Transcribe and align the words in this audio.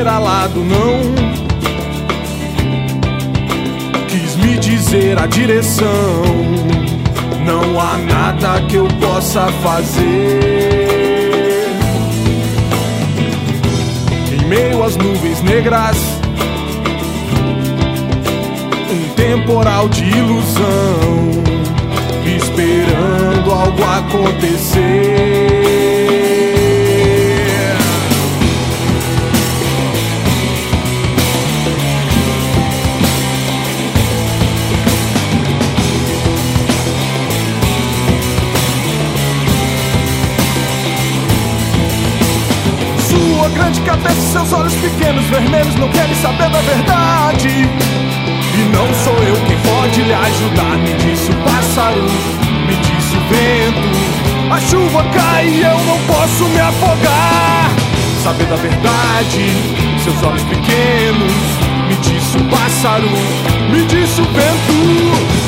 ser 0.00 0.08
alado, 0.08 0.64
não. 0.64 0.98
Quis 4.08 4.36
me 4.36 4.56
dizer 4.56 5.18
a 5.18 5.26
direção. 5.26 6.22
Não 7.44 7.78
há 7.78 7.98
nada 7.98 8.62
que 8.66 8.76
eu 8.76 8.88
possa 8.98 9.48
fazer. 9.62 10.00
Em 14.32 14.44
meio 14.46 14.82
às 14.82 14.96
nuvens 14.96 15.42
negras, 15.42 15.98
um 18.90 19.14
temporal 19.14 19.86
de 19.90 20.04
ilusão, 20.04 21.42
esperando 22.24 23.50
algo 23.52 23.82
acontecer. 23.84 24.79
Grande 43.80 43.84
cabeça 43.84 44.20
seus 44.20 44.52
olhos 44.52 44.74
pequenos 44.74 45.24
vermelhos 45.26 45.74
não 45.76 45.88
querem 45.88 46.14
saber 46.16 46.50
da 46.50 46.60
verdade. 46.60 47.48
E 47.48 48.62
não 48.74 48.94
sou 48.94 49.14
eu 49.22 49.36
quem 49.46 49.56
pode 49.58 50.02
lhe 50.02 50.12
ajudar. 50.12 50.76
Me 50.78 50.92
disse 50.94 51.30
o 51.30 51.34
pássaro, 51.36 52.02
me 52.66 52.76
disse 52.76 53.16
o 53.16 53.20
vento. 53.28 54.52
A 54.52 54.60
chuva 54.60 55.04
cai 55.14 55.48
e 55.48 55.62
eu 55.62 55.78
não 55.84 55.98
posso 56.00 56.44
me 56.44 56.60
afogar. 56.60 57.70
Saber 58.22 58.46
da 58.46 58.56
verdade, 58.56 59.50
seus 60.02 60.22
olhos 60.22 60.42
pequenos. 60.42 61.32
Me 61.88 61.96
disse 61.96 62.36
o 62.36 62.44
pássaro, 62.44 63.08
me 63.70 63.84
disse 63.86 64.20
o 64.20 64.24
vento. 64.24 65.39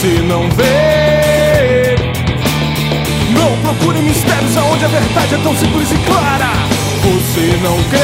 Você 0.00 0.22
não 0.22 0.48
vê. 0.52 1.94
Não 3.34 3.54
procure 3.58 3.98
mistérios 3.98 4.56
aonde 4.56 4.86
a 4.86 4.88
verdade 4.88 5.34
é 5.34 5.38
tão 5.42 5.54
simples 5.54 5.92
e 5.92 5.98
clara. 6.06 6.52
Você 7.02 7.58
não 7.62 7.76
crê. 7.90 7.98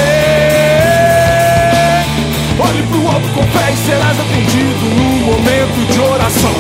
Olhe 2.59 2.83
pro 2.83 3.09
alto 3.09 3.29
com 3.29 3.43
fé 3.45 3.73
e 3.73 3.77
serás 3.87 4.21
atendido 4.21 4.85
num 4.95 5.25
momento 5.25 5.91
de 5.91 5.99
oração. 5.99 6.53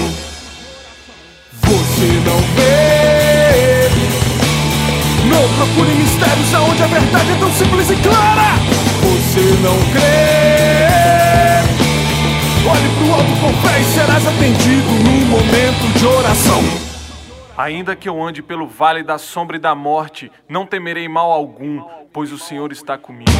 Você 1.64 2.06
não 2.24 2.40
vê. 2.56 3.90
Não 5.28 5.46
procure 5.54 5.94
mistérios 5.96 6.54
aonde 6.54 6.82
a 6.82 6.86
verdade 6.86 7.32
é 7.32 7.34
tão 7.34 7.52
simples 7.52 7.90
e 7.90 7.96
clara. 7.96 8.54
Você 9.02 9.42
não 9.60 9.76
crê. 9.92 10.46
Olhe 12.68 12.88
pro 12.98 13.12
alto 13.12 13.36
com 13.38 13.68
fé 13.68 13.80
e 13.80 13.84
serás 13.84 14.26
atendido 14.26 14.75
oração. 16.08 16.60
Ainda 17.56 17.96
que 17.96 18.08
eu 18.08 18.22
ande 18.22 18.42
pelo 18.42 18.66
vale 18.66 19.02
da 19.02 19.18
sombra 19.18 19.56
e 19.56 19.60
da 19.60 19.74
morte, 19.74 20.30
não 20.48 20.66
temerei 20.66 21.08
mal 21.08 21.32
algum, 21.32 21.82
pois 22.12 22.32
o 22.32 22.38
Senhor 22.38 22.70
está 22.70 22.98
comigo. 22.98 23.30